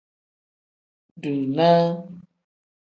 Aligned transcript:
Dunaa. 1.21 1.87